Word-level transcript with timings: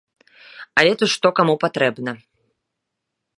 Але 0.81 0.91
тут 1.01 1.09
што 1.15 1.27
каму 1.41 1.53
патрэбна. 1.65 2.11